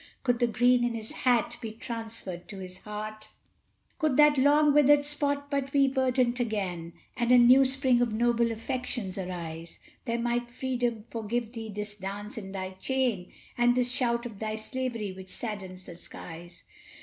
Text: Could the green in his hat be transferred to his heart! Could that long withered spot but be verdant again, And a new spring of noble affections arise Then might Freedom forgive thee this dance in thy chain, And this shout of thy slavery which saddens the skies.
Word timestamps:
Could 0.23 0.39
the 0.39 0.47
green 0.47 0.83
in 0.83 0.95
his 0.95 1.11
hat 1.11 1.57
be 1.61 1.73
transferred 1.73 2.47
to 2.47 2.57
his 2.57 2.79
heart! 2.79 3.29
Could 3.99 4.17
that 4.17 4.35
long 4.35 4.73
withered 4.73 5.05
spot 5.05 5.51
but 5.51 5.71
be 5.71 5.87
verdant 5.87 6.39
again, 6.39 6.93
And 7.15 7.31
a 7.31 7.37
new 7.37 7.63
spring 7.65 8.01
of 8.01 8.11
noble 8.11 8.51
affections 8.51 9.15
arise 9.15 9.77
Then 10.05 10.23
might 10.23 10.49
Freedom 10.49 11.05
forgive 11.11 11.51
thee 11.51 11.69
this 11.69 11.93
dance 11.93 12.35
in 12.35 12.51
thy 12.51 12.71
chain, 12.79 13.31
And 13.55 13.75
this 13.75 13.91
shout 13.91 14.25
of 14.25 14.39
thy 14.39 14.55
slavery 14.55 15.11
which 15.13 15.29
saddens 15.29 15.83
the 15.85 15.95
skies. 15.95 16.63